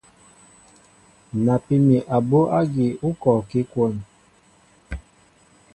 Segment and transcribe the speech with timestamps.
[1.45, 2.85] Napí mi abú ágí
[3.21, 3.93] kɔɔkí kwón.